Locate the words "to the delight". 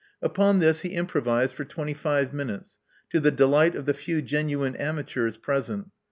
3.11-3.75